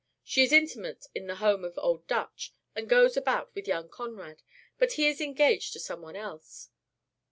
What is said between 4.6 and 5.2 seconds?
but he